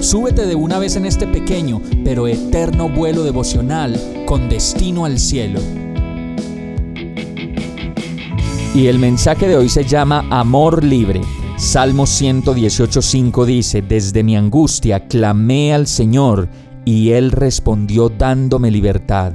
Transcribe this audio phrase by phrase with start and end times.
[0.00, 5.60] súbete de una vez en este pequeño pero eterno vuelo devocional con destino al cielo.
[8.74, 11.20] Y el mensaje de hoy se llama Amor Libre.
[11.56, 16.48] Salmo 118.5 dice, Desde mi angustia clamé al Señor
[16.84, 19.32] y Él respondió dándome libertad.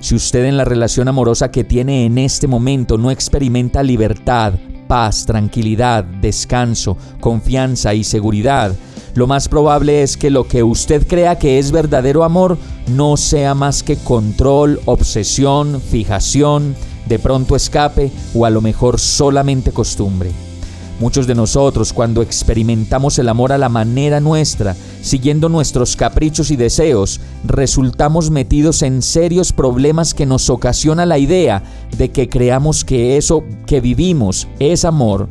[0.00, 4.54] Si usted en la relación amorosa que tiene en este momento no experimenta libertad,
[4.88, 8.74] paz, tranquilidad, descanso, confianza y seguridad,
[9.14, 13.54] lo más probable es que lo que usted crea que es verdadero amor no sea
[13.54, 16.76] más que control, obsesión, fijación,
[17.06, 20.30] de pronto escape o a lo mejor solamente costumbre.
[21.00, 26.56] Muchos de nosotros cuando experimentamos el amor a la manera nuestra, siguiendo nuestros caprichos y
[26.56, 31.62] deseos, resultamos metidos en serios problemas que nos ocasiona la idea
[31.96, 35.28] de que creamos que eso que vivimos es amor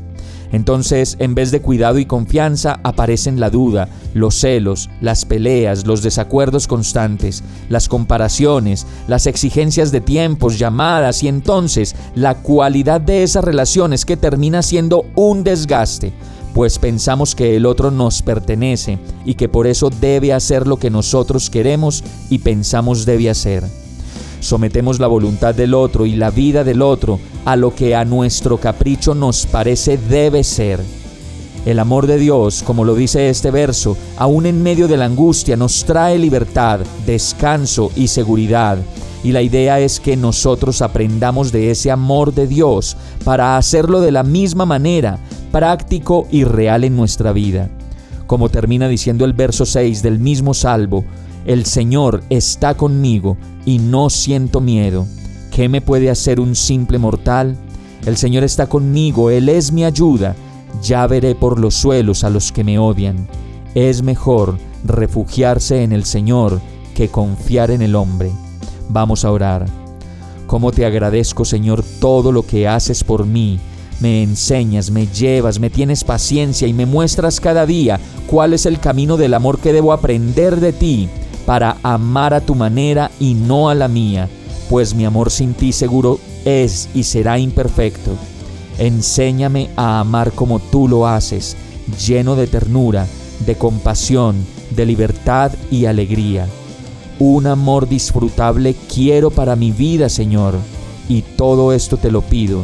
[0.52, 6.02] entonces, en vez de cuidado y confianza, aparecen la duda, los celos, las peleas, los
[6.02, 13.44] desacuerdos constantes, las comparaciones, las exigencias de tiempos, llamadas y entonces la cualidad de esas
[13.44, 16.14] relaciones que termina siendo un desgaste,
[16.54, 20.90] pues pensamos que el otro nos pertenece y que por eso debe hacer lo que
[20.90, 23.64] nosotros queremos y pensamos debe hacer.
[24.40, 28.58] Sometemos la voluntad del otro y la vida del otro a lo que a nuestro
[28.58, 30.80] capricho nos parece debe ser.
[31.66, 35.58] El amor de Dios, como lo dice este verso, aún en medio de la angustia
[35.58, 38.78] nos trae libertad, descanso y seguridad.
[39.24, 42.96] Y la idea es que nosotros aprendamos de ese amor de Dios
[43.26, 45.20] para hacerlo de la misma manera,
[45.52, 47.70] práctico y real en nuestra vida.
[48.30, 51.04] Como termina diciendo el verso 6 del mismo salvo,
[51.48, 55.08] el Señor está conmigo y no siento miedo.
[55.50, 57.58] ¿Qué me puede hacer un simple mortal?
[58.06, 60.36] El Señor está conmigo, Él es mi ayuda.
[60.84, 63.28] Ya veré por los suelos a los que me odian.
[63.74, 66.62] Es mejor refugiarse en el Señor
[66.94, 68.32] que confiar en el hombre.
[68.90, 69.66] Vamos a orar.
[70.46, 73.60] ¿Cómo te agradezco, Señor, todo lo que haces por mí?
[74.00, 78.80] Me enseñas, me llevas, me tienes paciencia y me muestras cada día cuál es el
[78.80, 81.10] camino del amor que debo aprender de ti
[81.46, 84.30] para amar a tu manera y no a la mía,
[84.70, 88.12] pues mi amor sin ti seguro es y será imperfecto.
[88.78, 91.58] Enséñame a amar como tú lo haces,
[92.08, 93.06] lleno de ternura,
[93.46, 94.38] de compasión,
[94.70, 96.48] de libertad y alegría.
[97.20, 100.56] Un amor disfrutable quiero para mi vida, Señor,
[101.10, 102.64] y todo esto te lo pido